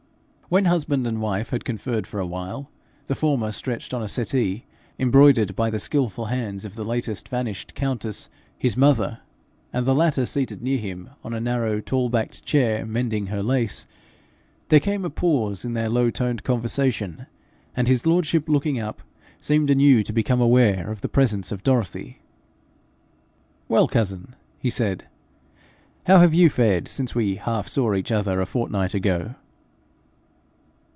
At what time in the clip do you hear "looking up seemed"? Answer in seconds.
18.49-19.69